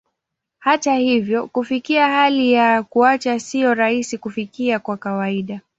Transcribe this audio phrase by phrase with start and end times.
[0.59, 5.61] Hata hivyo, kufikia hali ya kuacha sio rahisi kufikia kwa kawaida.